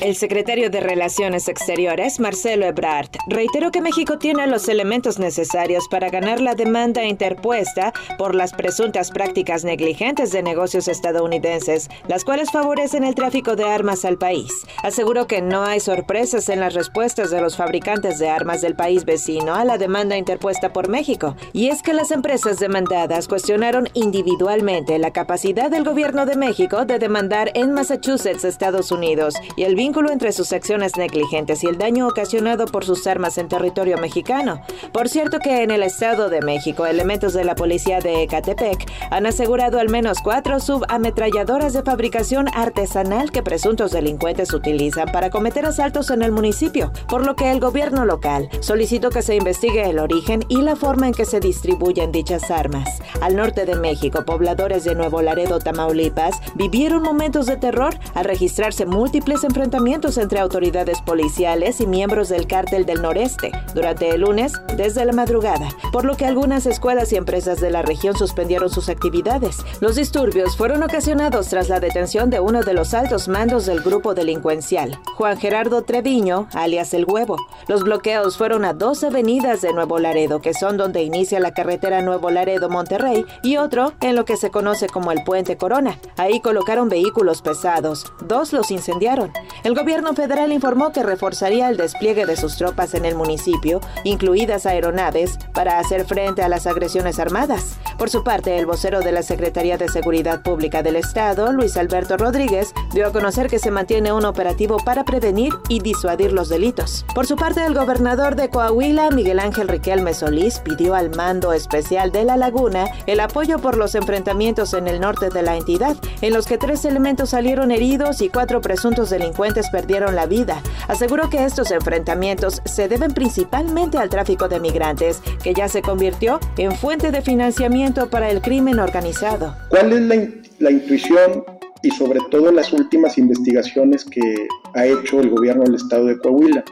El 0.00 0.16
secretario 0.16 0.70
de 0.70 0.80
Relaciones 0.80 1.48
Exteriores, 1.48 2.18
Marcelo 2.20 2.66
Ebrard, 2.66 3.10
reiteró 3.28 3.70
que 3.70 3.80
México 3.80 4.18
tiene 4.18 4.46
los 4.46 4.68
elementos 4.68 5.18
necesarios 5.18 5.88
para 5.88 6.10
ganar 6.10 6.40
la 6.40 6.54
demanda 6.54 7.04
interpuesta 7.04 7.92
por 8.18 8.34
las 8.34 8.52
presuntas 8.52 9.10
prácticas 9.10 9.64
negligentes 9.64 10.32
de 10.32 10.42
negocios 10.42 10.88
estadounidenses, 10.88 11.88
las 12.08 12.24
cuales 12.24 12.50
favorecen 12.50 13.04
el 13.04 13.14
tráfico 13.14 13.56
de 13.56 13.64
armas 13.64 14.04
al 14.04 14.18
país. 14.18 14.52
Aseguró 14.82 15.26
que 15.26 15.40
no 15.40 15.62
hay 15.62 15.80
sorpresas 15.80 16.48
en 16.48 16.60
las 16.60 16.74
respuestas 16.74 17.30
de 17.30 17.40
los 17.40 17.56
fabricantes 17.56 18.18
de 18.18 18.28
armas 18.28 18.60
del 18.60 18.74
país 18.74 19.04
vecino 19.04 19.54
a 19.54 19.64
la 19.64 19.78
demanda 19.78 20.18
interpuesta 20.18 20.72
por 20.72 20.88
México, 20.88 21.36
y 21.52 21.68
es 21.68 21.82
que 21.82 21.94
las 21.94 22.10
empresas 22.10 22.58
demandadas 22.58 23.28
cuestionaron 23.28 23.88
individualmente 23.94 24.98
la 24.98 25.12
capacidad 25.12 25.70
del 25.70 25.84
gobierno 25.84 26.26
de 26.26 26.36
México 26.36 26.84
de 26.84 26.98
demandar 26.98 27.52
en 27.54 27.72
Massachusetts, 27.72 28.44
Estados 28.44 28.90
Unidos, 28.90 29.34
y 29.56 29.62
el 29.62 29.76
vínculo 29.84 30.10
entre 30.10 30.32
sus 30.32 30.54
acciones 30.54 30.96
negligentes 30.96 31.62
y 31.62 31.66
el 31.66 31.76
daño 31.76 32.08
ocasionado 32.08 32.64
por 32.64 32.86
sus 32.86 33.06
armas 33.06 33.36
en 33.36 33.48
territorio 33.48 33.98
mexicano. 33.98 34.62
Por 34.92 35.10
cierto 35.10 35.40
que 35.40 35.62
en 35.62 35.70
el 35.70 35.82
Estado 35.82 36.30
de 36.30 36.40
México, 36.40 36.86
elementos 36.86 37.34
de 37.34 37.44
la 37.44 37.54
policía 37.54 37.98
de 38.00 38.22
Ecatepec 38.22 38.90
han 39.10 39.26
asegurado 39.26 39.78
al 39.78 39.90
menos 39.90 40.22
cuatro 40.24 40.58
subametralladoras 40.58 41.74
de 41.74 41.82
fabricación 41.82 42.46
artesanal 42.54 43.30
que 43.30 43.42
presuntos 43.42 43.90
delincuentes 43.90 44.54
utilizan 44.54 45.12
para 45.12 45.28
cometer 45.28 45.66
asaltos 45.66 46.08
en 46.08 46.22
el 46.22 46.32
municipio, 46.32 46.90
por 47.06 47.26
lo 47.26 47.36
que 47.36 47.50
el 47.50 47.60
gobierno 47.60 48.06
local 48.06 48.48
solicitó 48.60 49.10
que 49.10 49.20
se 49.20 49.36
investigue 49.36 49.90
el 49.90 49.98
origen 49.98 50.46
y 50.48 50.62
la 50.62 50.76
forma 50.76 51.08
en 51.08 51.12
que 51.12 51.26
se 51.26 51.40
distribuyen 51.40 52.10
dichas 52.10 52.50
armas. 52.50 52.88
Al 53.20 53.36
norte 53.36 53.66
de 53.66 53.74
México, 53.74 54.24
pobladores 54.24 54.84
de 54.84 54.94
Nuevo 54.94 55.20
Laredo, 55.20 55.58
Tamaulipas, 55.58 56.40
vivieron 56.54 57.02
momentos 57.02 57.44
de 57.44 57.58
terror 57.58 57.94
al 58.14 58.24
registrarse 58.24 58.86
múltiples 58.86 59.44
enfrentamientos 59.44 59.73
entre 59.74 60.38
autoridades 60.38 61.00
policiales 61.00 61.80
y 61.80 61.86
miembros 61.88 62.28
del 62.28 62.46
cártel 62.46 62.86
del 62.86 63.02
noreste 63.02 63.50
durante 63.74 64.10
el 64.10 64.20
lunes 64.20 64.52
desde 64.76 65.04
la 65.04 65.12
madrugada, 65.12 65.68
por 65.92 66.04
lo 66.04 66.16
que 66.16 66.26
algunas 66.26 66.66
escuelas 66.66 67.12
y 67.12 67.16
empresas 67.16 67.60
de 67.60 67.70
la 67.70 67.82
región 67.82 68.16
suspendieron 68.16 68.70
sus 68.70 68.88
actividades. 68.88 69.58
Los 69.80 69.96
disturbios 69.96 70.56
fueron 70.56 70.84
ocasionados 70.84 71.48
tras 71.48 71.68
la 71.68 71.80
detención 71.80 72.30
de 72.30 72.38
uno 72.38 72.62
de 72.62 72.72
los 72.72 72.94
altos 72.94 73.26
mandos 73.26 73.66
del 73.66 73.80
grupo 73.80 74.14
delincuencial, 74.14 74.96
Juan 75.16 75.38
Gerardo 75.38 75.82
Treviño, 75.82 76.46
alias 76.52 76.94
El 76.94 77.04
Huevo. 77.04 77.36
Los 77.66 77.82
bloqueos 77.82 78.36
fueron 78.36 78.64
a 78.64 78.74
dos 78.74 79.02
avenidas 79.02 79.60
de 79.60 79.72
Nuevo 79.72 79.98
Laredo, 79.98 80.40
que 80.40 80.54
son 80.54 80.76
donde 80.76 81.02
inicia 81.02 81.40
la 81.40 81.52
carretera 81.52 82.00
Nuevo 82.00 82.30
Laredo-Monterrey, 82.30 83.26
y 83.42 83.56
otro 83.56 83.92
en 84.00 84.14
lo 84.14 84.24
que 84.24 84.36
se 84.36 84.50
conoce 84.50 84.86
como 84.86 85.10
el 85.10 85.24
Puente 85.24 85.56
Corona. 85.56 85.98
Ahí 86.16 86.40
colocaron 86.40 86.88
vehículos 86.88 87.42
pesados, 87.42 88.12
dos 88.20 88.52
los 88.52 88.70
incendiaron. 88.70 89.32
El 89.64 89.74
gobierno 89.74 90.12
federal 90.12 90.52
informó 90.52 90.92
que 90.92 91.02
reforzaría 91.02 91.70
el 91.70 91.78
despliegue 91.78 92.26
de 92.26 92.36
sus 92.36 92.58
tropas 92.58 92.92
en 92.92 93.06
el 93.06 93.14
municipio, 93.14 93.80
incluidas 94.04 94.66
aeronaves, 94.66 95.38
para 95.54 95.78
hacer 95.78 96.04
frente 96.04 96.42
a 96.42 96.50
las 96.50 96.66
agresiones 96.66 97.18
armadas. 97.18 97.78
Por 97.96 98.10
su 98.10 98.22
parte, 98.22 98.58
el 98.58 98.66
vocero 98.66 99.00
de 99.00 99.10
la 99.10 99.22
Secretaría 99.22 99.78
de 99.78 99.88
Seguridad 99.88 100.42
Pública 100.42 100.82
del 100.82 100.96
Estado, 100.96 101.50
Luis 101.50 101.78
Alberto 101.78 102.18
Rodríguez, 102.18 102.74
dio 102.92 103.06
a 103.06 103.12
conocer 103.12 103.48
que 103.48 103.58
se 103.58 103.70
mantiene 103.70 104.12
un 104.12 104.26
operativo 104.26 104.76
para 104.84 105.02
prevenir 105.04 105.54
y 105.70 105.80
disuadir 105.80 106.32
los 106.32 106.50
delitos. 106.50 107.06
Por 107.14 107.26
su 107.26 107.36
parte, 107.36 107.64
el 107.64 107.72
gobernador 107.72 108.36
de 108.36 108.50
Coahuila, 108.50 109.08
Miguel 109.12 109.38
Ángel 109.38 109.68
Riquelme 109.68 110.12
Solís, 110.12 110.58
pidió 110.58 110.94
al 110.94 111.16
mando 111.16 111.54
especial 111.54 112.12
de 112.12 112.24
La 112.24 112.36
Laguna 112.36 112.84
el 113.06 113.18
apoyo 113.18 113.58
por 113.58 113.78
los 113.78 113.94
enfrentamientos 113.94 114.74
en 114.74 114.88
el 114.88 115.00
norte 115.00 115.30
de 115.30 115.40
la 115.40 115.56
entidad, 115.56 115.96
en 116.20 116.34
los 116.34 116.44
que 116.44 116.58
tres 116.58 116.84
elementos 116.84 117.30
salieron 117.30 117.70
heridos 117.70 118.20
y 118.20 118.28
cuatro 118.28 118.60
presuntos 118.60 119.08
delincuentes 119.08 119.53
perdieron 119.62 120.14
la 120.14 120.26
vida. 120.26 120.62
Aseguró 120.88 121.30
que 121.30 121.44
estos 121.44 121.70
enfrentamientos 121.70 122.62
se 122.64 122.88
deben 122.88 123.12
principalmente 123.12 123.98
al 123.98 124.08
tráfico 124.08 124.48
de 124.48 124.60
migrantes, 124.60 125.20
que 125.42 125.54
ya 125.54 125.68
se 125.68 125.82
convirtió 125.82 126.40
en 126.56 126.72
fuente 126.72 127.10
de 127.10 127.22
financiamiento 127.22 128.10
para 128.10 128.30
el 128.30 128.40
crimen 128.40 128.78
organizado. 128.78 129.56
¿Cuál 129.68 129.92
es 129.92 130.40
la, 130.58 130.70
intuición 130.70 131.44
y 131.82 131.90
sobre 131.90 132.20
todo 132.30 132.50
las 132.50 132.72
últimas 132.72 133.18
investigaciones 133.18 134.04
que 134.04 134.46
ha 134.74 134.86
hecho 134.86 135.20
el 135.20 135.30
gobierno 135.30 135.64
del 135.64 135.76
estado 135.76 136.06
de 136.06 136.18
Coahuila? 136.18 136.64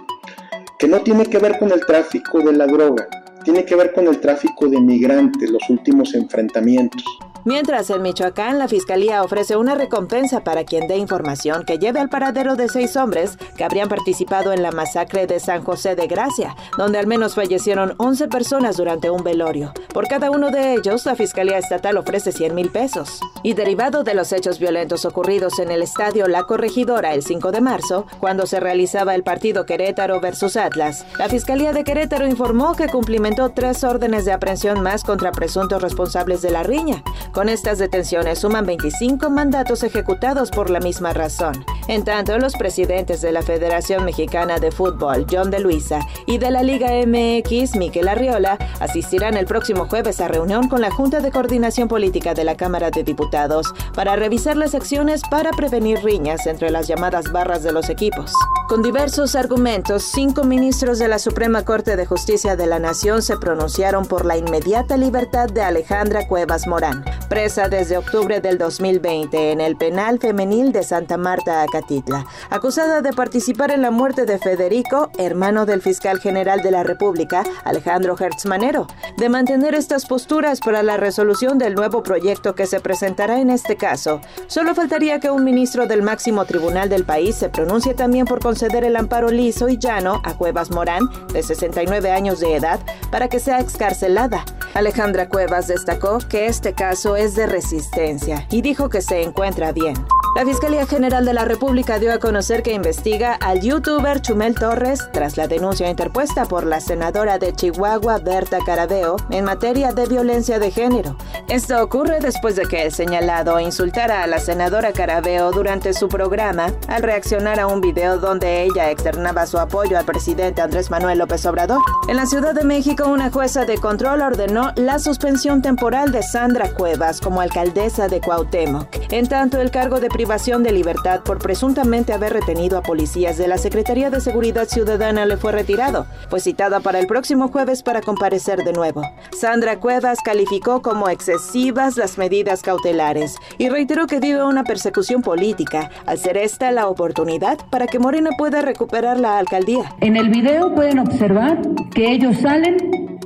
Que 0.79 0.89
no 0.89 1.01
tiene 1.01 1.27
que 1.27 1.39
ver 1.39 1.59
con 1.59 1.71
el 1.71 1.85
tráfico 1.87 2.41
de 2.41 2.53
la 2.53 2.67
droga, 2.67 3.09
tiene 3.45 3.65
que 3.65 3.77
ver 3.77 3.93
con 3.93 4.07
el 4.09 4.21
tráfico 4.21 4.69
de 4.69 4.81
migrantes, 4.81 5.51
los 5.51 5.63
últimos 5.69 6.15
enfrentamientos. 6.15 7.05
Mientras 7.45 7.91
en 7.91 8.03
Michoacán, 8.03 8.61
la 8.61 8.69
Fiscalía 8.69 9.21
ofrece 9.25 9.57
una 9.57 9.75
recompensa 9.75 10.45
para 10.45 10.63
quien 10.63 10.87
dé 10.87 10.97
información 10.97 11.65
que 11.65 11.79
lleve 11.79 11.99
al 11.99 12.09
paradero 12.09 12.55
de 12.55 12.69
seis 12.69 12.97
hombres 12.97 13.37
que 13.57 13.65
habrían 13.65 13.89
participado 13.89 14.53
en 14.53 14.63
la 14.63 14.71
masacre 14.71 15.27
de 15.27 15.41
San 15.41 15.65
José 15.65 15.97
de 15.97 16.07
Gracia, 16.07 16.55
donde 16.79 17.01
al 17.01 17.09
menos 17.09 17.35
fallecieron 17.35 17.95
11 17.99 18.29
personas 18.29 18.77
durante 18.77 19.11
un 19.11 19.25
velorio. 19.25 19.73
Por 19.93 20.07
cada 20.07 20.31
uno 20.31 20.53
de 20.53 20.75
ellos, 20.75 21.05
la 21.05 21.17
Fiscalía 21.17 21.59
Estatal 21.59 21.97
ofrece 21.97 22.31
100 22.31 22.55
mil 22.55 22.71
pesos. 22.71 23.21
Y 23.43 23.55
derivado 23.55 24.05
de 24.05 24.15
los 24.15 24.33
hechos 24.33 24.61
violentos 24.61 25.05
ocurridos 25.05 25.59
en 25.59 25.73
el 25.73 25.83
estadio 25.83 26.29
La 26.29 26.45
Corregidora 26.45 27.13
el 27.13 27.25
5 27.25 27.51
de 27.51 27.61
marzo, 27.61 28.07
cuando 28.21 28.47
se 28.47 28.61
realizaba 28.61 29.17
el 29.17 29.25
partido 29.25 29.67
Querétaro 29.67 30.21
versus 30.21 30.57
Atlas, 30.57 31.05
la 31.19 31.29
Fiscalía 31.29 31.73
de 31.73 31.83
Querétaro 31.83 32.29
informó 32.29 32.77
que 32.77 32.87
cumplimentó 32.87 33.51
tres 33.51 33.83
órdenes 33.83 34.25
de 34.25 34.33
aprehensión 34.33 34.81
más 34.81 35.03
contra 35.03 35.33
presuntos 35.33 35.83
responsables 35.83 36.41
de 36.41 36.51
la 36.51 36.63
riña. 36.63 37.03
Con 37.33 37.49
estas 37.49 37.79
detenciones 37.79 38.41
suman 38.41 38.67
25 38.67 39.31
mandatos 39.31 39.83
ejecutados 39.83 40.51
por 40.51 40.69
la 40.69 40.81
misma 40.81 41.15
razón. 41.15 41.65
En 41.89 42.05
tanto, 42.05 42.39
los 42.39 42.55
presidentes 42.55 43.23
de 43.23 43.33
la 43.33 43.41
Federación 43.41 44.05
Mexicana 44.05 44.59
de 44.59 44.71
Fútbol, 44.71 45.27
John 45.31 45.51
de 45.51 45.59
Luisa, 45.59 46.01
y 46.27 46.37
de 46.37 46.51
la 46.51 46.63
Liga 46.63 46.91
MX, 47.07 47.77
Miquel 47.77 48.09
Arriola, 48.09 48.59
asistirán 48.81 49.37
el 49.37 49.47
próximo 49.47 49.87
jueves 49.87 50.21
a 50.21 50.29
reunión 50.29 50.69
con 50.69 50.83
la 50.83 50.91
Junta 50.91 51.21
de 51.21 51.33
Coordinación 51.33 51.89
Política 51.89 52.35
de 52.35 52.45
la 52.45 52.57
Cámara 52.57 52.91
de 52.91 53.03
Diputados 53.03 53.73
para 53.95 54.15
revisar 54.15 54.57
las 54.57 54.75
acciones 54.75 55.23
para 55.31 55.51
prevenir 55.53 56.01
riñas 56.05 56.47
entre 56.47 56.71
las 56.71 56.87
llamadas 56.87 57.33
barras 57.33 57.63
de 57.63 57.73
los 57.73 57.89
equipos. 57.89 58.33
Con 58.69 58.83
diversos 58.83 59.35
argumentos, 59.35 60.05
cinco 60.05 60.45
ministros 60.45 60.99
de 60.99 61.09
la 61.09 61.19
Suprema 61.19 61.65
Corte 61.65 61.97
de 61.97 62.07
Justicia 62.07 62.57
de 62.57 62.67
la 62.67 62.79
Nación 62.79 63.23
se 63.23 63.37
pronunciaron 63.37 64.07
por 64.07 64.25
la 64.25 64.37
inmediata 64.37 64.97
libertad 64.97 65.49
de 65.49 65.63
Alejandra 65.63 66.29
Cuevas 66.29 66.67
Morán, 66.67 67.05
presa 67.33 67.71
desde 67.71 67.97
octubre 67.97 68.43
del 68.43 68.59
2020 68.59 69.53
en 69.53 69.63
el 69.63 69.75
penal 69.75 70.19
femenil 70.19 70.71
de 70.71 70.83
Santa 70.83 71.17
Marta, 71.17 71.63
Acatitla, 71.63 72.27
acusada 72.51 73.01
de 73.01 73.15
participar 73.15 73.71
en 73.71 73.81
la 73.81 73.91
muerte 73.91 74.27
de 74.27 74.39
Federico, 74.39 75.11
hermano 75.17 75.65
del 75.65 75.81
fiscal 75.81 76.21
general 76.21 76.61
de 76.61 76.71
la 76.71 76.83
República, 76.83 77.43
Alejandro 77.65 78.19
Hertz 78.21 78.45
Manero, 78.45 78.87
de 79.17 79.31
mantener 79.31 79.75
estas 79.75 80.05
posturas 80.05 80.61
para 80.61 80.83
la 80.83 80.99
resolución 80.99 81.57
del 81.57 81.75
nuevo 81.75 82.03
proyecto 82.03 82.55
que 82.55 82.67
se 82.67 82.81
presentará 82.81 83.41
en 83.41 83.49
este 83.49 83.77
caso. 83.77 84.21
Solo 84.47 84.75
faltaría 84.75 85.19
que 85.19 85.31
un 85.31 85.43
ministro 85.43 85.87
del 85.87 86.03
máximo 86.03 86.45
tribunal 86.45 86.91
del 86.91 87.07
país 87.07 87.35
se 87.37 87.49
pronuncie 87.49 87.95
también 87.95 88.27
por 88.27 88.41
conceder 88.41 88.85
el 88.85 88.95
amparo 88.95 89.31
liso 89.31 89.71
y 89.71 89.79
llano 89.79 90.21
a 90.23 90.37
Cuevas 90.37 90.71
Morán, 90.71 91.09
de 91.33 91.43
69 91.43 92.11
años 92.11 92.41
de 92.41 92.57
edad, 92.57 92.79
para 93.11 93.29
que 93.29 93.41
sea 93.41 93.59
excarcelada. 93.59 94.45
Alejandra 94.75 95.29
Cuevas 95.29 95.69
destacó 95.69 96.19
que 96.19 96.47
este 96.47 96.73
caso 96.73 97.17
es 97.17 97.35
de 97.35 97.47
resistencia 97.47 98.47
y 98.51 98.63
dijo 98.63 98.89
que 98.89 99.03
se 99.03 99.23
encuentra 99.23 99.73
bien. 99.73 99.95
La 100.35 100.47
Fiscalía 100.47 100.87
General 100.87 101.27
de 101.27 101.35
la 101.35 101.45
República 101.45 101.99
dio 101.99 102.11
a 102.11 102.19
conocer 102.19 102.63
que 102.63 102.73
investiga 102.73 103.35
al 103.35 103.61
youtuber 103.61 104.23
Chumel 104.23 104.55
Torres 104.55 105.07
tras 105.13 105.37
la 105.37 105.47
denuncia 105.47 105.91
interpuesta 105.91 106.47
por 106.47 106.65
la 106.65 106.81
senadora 106.81 107.39
de 107.39 107.53
Chihuahua, 107.53 108.17
Berta 108.17 108.59
Carabeo, 108.65 109.17
en 109.29 109.45
materia 109.45 109.93
de 109.93 110.07
violencia 110.07 110.59
de 110.59 110.71
género. 110.71 111.17
Esto 111.51 111.83
ocurre 111.83 112.21
después 112.21 112.57
de 112.57 112.65
que 112.65 112.85
el 112.85 112.93
señalado 112.93 113.61
insultara 113.61 114.23
a 114.23 114.27
la 114.27 114.39
senadora 114.39 114.95
Carabeo 114.95 115.51
durante 115.51 115.93
su 115.93 116.09
programa 116.09 116.73
al 116.89 117.03
reaccionar 117.03 117.61
a 117.61 117.67
un 117.67 117.83
video 117.83 118.17
donde 118.17 118.63
ella 118.63 118.91
externaba 118.91 119.47
su 119.47 119.59
apoyo 119.59 119.99
al 119.99 120.07
presidente 120.07 120.63
Andrés 120.63 120.91
Manuel 120.91 121.19
López 121.19 121.45
Obrador. 121.45 121.83
En 122.09 122.17
la 122.17 122.25
Ciudad 122.25 122.55
de 122.55 122.65
México, 122.65 123.07
una 123.07 123.31
jueza 123.31 123.67
de 123.67 123.77
control 123.77 124.23
ordenó 124.23 124.73
la 124.77 124.99
suspensión 124.99 125.61
temporal 125.61 126.11
de 126.11 126.23
Sandra 126.23 126.71
Cuevas 126.71 127.21
como 127.21 127.43
alcaldesa 127.43 128.09
de 128.09 128.23
Cuauhtémoc. 128.23 129.13
En 129.13 129.29
tanto, 129.29 129.61
el 129.61 129.71
cargo 129.71 130.01
de 130.01 130.09
privación 130.23 130.63
de 130.63 130.71
libertad 130.71 131.23
por 131.25 131.41
presuntamente 131.41 132.13
haber 132.13 132.33
retenido 132.33 132.79
a 132.79 132.83
policías 132.83 133.39
de 133.39 133.49
la 133.49 133.59
Secretaría 133.59 134.09
de 134.09 134.21
Seguridad 134.21 134.69
Ciudadana 134.69 135.27
le 135.27 135.37
fue 135.37 135.51
retirado, 135.51 136.07
pues 136.31 136.45
citada 136.45 136.79
para 136.79 137.01
el 137.01 137.09
próximo 137.09 137.49
jueves 137.49 137.83
para 137.83 138.03
comparecer 138.03 138.61
de 138.63 138.73
nuevo. 138.73 139.03
Sandra 139.37 139.81
Cuevas 139.81 140.21
calificó 140.25 140.81
como 140.81 141.09
excesivas 141.09 141.97
las 141.97 142.19
medidas 142.19 142.63
cautelares 142.63 143.35
y 143.59 143.69
reiteró 143.69 144.07
que 144.07 144.21
vive 144.21 144.45
una 144.45 144.63
persecución 144.63 145.23
política, 145.23 145.91
al 146.07 146.19
ser 146.19 146.37
esta 146.37 146.71
la 146.71 146.87
oportunidad 146.87 147.59
para 147.69 147.89
que 147.89 147.99
Morena 147.99 148.31
pueda 148.39 148.63
recuperar 148.63 149.19
la 149.19 149.39
alcaldía. 149.39 149.93
En 150.01 150.17
el 150.17 150.29
video 150.29 150.73
pueden 150.73 151.01
observar 151.01 151.61
que 151.97 152.13
ellos 152.13 152.37
salen 152.37 152.77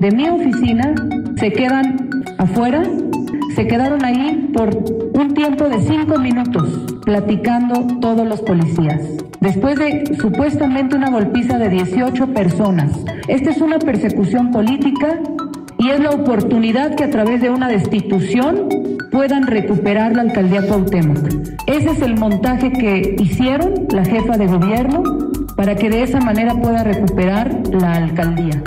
de 0.01 0.11
mi 0.13 0.31
oficina, 0.31 0.95
se 1.39 1.53
quedan 1.53 2.25
afuera 2.39 2.83
se 3.57 3.67
quedaron 3.67 4.05
ahí 4.05 4.51
por 4.53 4.69
un 5.15 5.33
tiempo 5.33 5.65
de 5.71 5.81
cinco 5.81 6.19
minutos 6.19 6.99
platicando 7.07 7.87
todos 8.03 8.29
los 8.29 8.43
policías. 8.43 9.01
Después 9.41 9.79
de 9.79 10.15
supuestamente 10.21 10.95
una 10.95 11.11
golpiza 11.11 11.57
de 11.57 11.71
18 11.71 12.35
personas. 12.35 12.93
Esta 13.29 13.51
es 13.51 13.63
una 13.63 13.79
persecución 13.79 14.51
política 14.51 15.21
y 15.79 15.89
es 15.89 16.01
la 16.01 16.11
oportunidad 16.11 16.97
que 16.97 17.05
a 17.05 17.11
través 17.11 17.41
de 17.41 17.49
una 17.49 17.69
destitución 17.69 18.69
puedan 19.11 19.47
recuperar 19.47 20.15
la 20.15 20.23
alcaldía 20.23 20.67
Cuauhtémoc. 20.67 21.27
Ese 21.67 21.91
es 21.93 22.03
el 22.03 22.19
montaje 22.19 22.71
que 22.73 23.17
hicieron 23.19 23.87
la 23.91 24.05
jefa 24.05 24.37
de 24.37 24.49
gobierno 24.49 25.03
para 25.57 25.75
que 25.75 25.91
de 25.91 26.03
esa 26.03 26.21
manera 26.21 26.55
pueda 26.55 26.85
recuperar 26.85 27.51
la 27.71 27.95
alcaldía. 27.95 28.63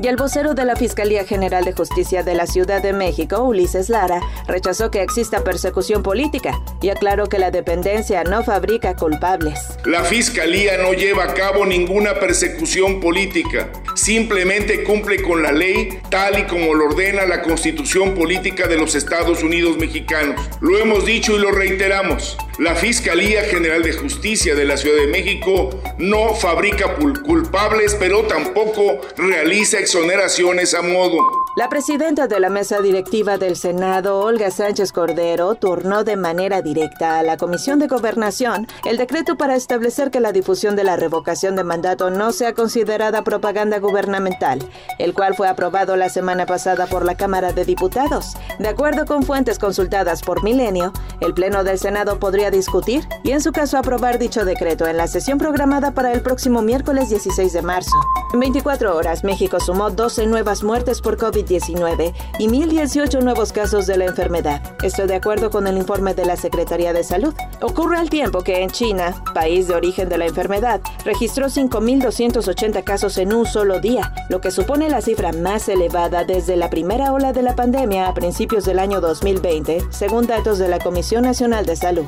Y 0.00 0.08
el 0.08 0.16
vocero 0.16 0.52
de 0.52 0.66
la 0.66 0.76
Fiscalía 0.76 1.24
General 1.24 1.64
de 1.64 1.72
Justicia 1.72 2.22
de 2.22 2.34
la 2.34 2.46
Ciudad 2.46 2.82
de 2.82 2.92
México, 2.92 3.42
Ulises 3.42 3.88
Lara, 3.88 4.20
rechazó 4.46 4.90
que 4.90 5.00
exista 5.00 5.42
persecución 5.42 6.02
política 6.02 6.60
y 6.82 6.90
aclaró 6.90 7.28
que 7.28 7.38
la 7.38 7.50
dependencia 7.50 8.22
no 8.22 8.44
fabrica 8.44 8.94
culpables. 8.94 9.78
La 9.86 10.04
Fiscalía 10.04 10.76
no 10.76 10.92
lleva 10.92 11.24
a 11.24 11.34
cabo 11.34 11.64
ninguna 11.64 12.20
persecución 12.20 13.00
política, 13.00 13.70
simplemente 13.96 14.84
cumple 14.84 15.22
con 15.22 15.42
la 15.42 15.50
ley 15.50 15.98
tal 16.10 16.38
y 16.38 16.44
como 16.44 16.74
lo 16.74 16.86
ordena 16.86 17.26
la 17.26 17.42
Constitución 17.42 18.14
Política 18.14 18.68
de 18.68 18.76
los 18.76 18.94
Estados 18.94 19.42
Unidos 19.42 19.78
Mexicanos. 19.78 20.40
Lo 20.60 20.78
hemos 20.78 21.04
dicho 21.04 21.34
y 21.34 21.40
lo 21.40 21.50
reiteramos. 21.50 22.36
La 22.58 22.74
Fiscalía 22.74 23.42
General 23.44 23.82
de 23.82 23.92
Justicia 23.92 24.54
de 24.54 24.64
la 24.64 24.76
Ciudad 24.76 25.00
de 25.00 25.08
México 25.08 25.70
no 25.98 26.34
fabrica 26.34 26.94
culpables, 26.94 27.96
pero 27.98 28.22
tampoco 28.24 29.00
realiza 29.16 29.78
exoneraciones 29.78 30.74
a 30.74 30.82
modo. 30.82 31.45
La 31.56 31.70
presidenta 31.70 32.26
de 32.26 32.38
la 32.38 32.50
mesa 32.50 32.82
directiva 32.82 33.38
del 33.38 33.56
Senado, 33.56 34.20
Olga 34.20 34.50
Sánchez 34.50 34.92
Cordero, 34.92 35.54
turnó 35.54 36.04
de 36.04 36.14
manera 36.14 36.60
directa 36.60 37.18
a 37.18 37.22
la 37.22 37.38
Comisión 37.38 37.78
de 37.78 37.86
Gobernación 37.86 38.66
el 38.84 38.98
decreto 38.98 39.38
para 39.38 39.56
establecer 39.56 40.10
que 40.10 40.20
la 40.20 40.32
difusión 40.32 40.76
de 40.76 40.84
la 40.84 40.96
revocación 40.96 41.56
de 41.56 41.64
mandato 41.64 42.10
no 42.10 42.32
sea 42.32 42.52
considerada 42.52 43.24
propaganda 43.24 43.78
gubernamental, 43.78 44.58
el 44.98 45.14
cual 45.14 45.34
fue 45.34 45.48
aprobado 45.48 45.96
la 45.96 46.10
semana 46.10 46.44
pasada 46.44 46.88
por 46.88 47.06
la 47.06 47.14
Cámara 47.14 47.54
de 47.54 47.64
Diputados. 47.64 48.34
De 48.58 48.68
acuerdo 48.68 49.06
con 49.06 49.22
fuentes 49.22 49.58
consultadas 49.58 50.20
por 50.20 50.44
Milenio, 50.44 50.92
el 51.20 51.32
Pleno 51.32 51.64
del 51.64 51.78
Senado 51.78 52.18
podría 52.18 52.50
discutir 52.50 53.08
y 53.24 53.30
en 53.30 53.40
su 53.40 53.52
caso 53.52 53.78
aprobar 53.78 54.18
dicho 54.18 54.44
decreto 54.44 54.86
en 54.86 54.98
la 54.98 55.06
sesión 55.06 55.38
programada 55.38 55.92
para 55.92 56.12
el 56.12 56.20
próximo 56.20 56.60
miércoles 56.60 57.08
16 57.08 57.54
de 57.54 57.62
marzo. 57.62 57.96
En 58.34 58.40
24 58.40 58.94
horas, 58.94 59.24
México 59.24 59.58
sumó 59.58 59.88
12 59.88 60.26
nuevas 60.26 60.62
muertes 60.62 61.00
por 61.00 61.16
COVID-19 61.46 62.12
y 62.38 62.48
1.018 62.48 63.22
nuevos 63.22 63.52
casos 63.52 63.86
de 63.86 63.96
la 63.96 64.06
enfermedad. 64.06 64.62
Esto 64.82 65.06
de 65.06 65.14
acuerdo 65.14 65.50
con 65.50 65.66
el 65.66 65.76
informe 65.76 66.14
de 66.14 66.24
la 66.24 66.36
Secretaría 66.36 66.92
de 66.92 67.04
Salud. 67.04 67.34
Ocurre 67.60 67.98
al 67.98 68.10
tiempo 68.10 68.42
que 68.42 68.62
en 68.62 68.70
China, 68.70 69.22
país 69.34 69.68
de 69.68 69.74
origen 69.74 70.08
de 70.08 70.18
la 70.18 70.26
enfermedad, 70.26 70.80
registró 71.04 71.46
5.280 71.46 72.84
casos 72.84 73.18
en 73.18 73.32
un 73.32 73.46
solo 73.46 73.80
día, 73.80 74.12
lo 74.28 74.40
que 74.40 74.50
supone 74.50 74.88
la 74.88 75.00
cifra 75.00 75.32
más 75.32 75.68
elevada 75.68 76.24
desde 76.24 76.56
la 76.56 76.70
primera 76.70 77.12
ola 77.12 77.32
de 77.32 77.42
la 77.42 77.54
pandemia 77.54 78.08
a 78.08 78.14
principios 78.14 78.64
del 78.64 78.78
año 78.78 79.00
2020, 79.00 79.86
según 79.90 80.26
datos 80.26 80.58
de 80.58 80.68
la 80.68 80.78
Comisión 80.78 81.22
Nacional 81.22 81.66
de 81.66 81.76
Salud. 81.76 82.06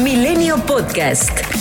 Milenio 0.00 0.56
Podcast. 0.66 1.53